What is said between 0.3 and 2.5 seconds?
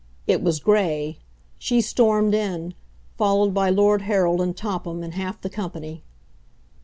was Gray. She stormed